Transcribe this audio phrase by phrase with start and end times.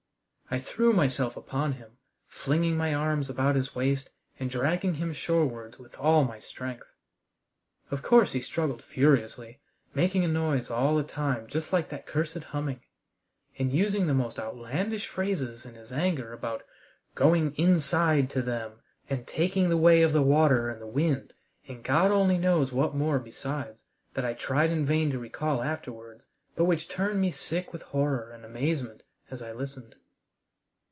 [0.53, 1.91] I threw myself upon him,
[2.27, 6.91] flinging my arms about his waist and dragging him shorewards with all my strength.
[7.89, 9.61] Of course he struggled furiously,
[9.95, 12.81] making a noise all the time just like that cursed humming,
[13.57, 16.63] and using the most outlandish phrases in his anger about
[17.15, 21.31] "going inside to Them," and "taking the way of the water and the wind,"
[21.69, 26.27] and God only knows what more besides, that I tried in vain to recall afterwards,
[26.57, 29.95] but which turned me sick with horror and amazement as I listened.